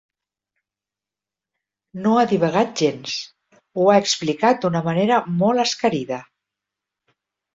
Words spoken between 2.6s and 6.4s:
gens: ho ha explicat d'una manera molt escarida.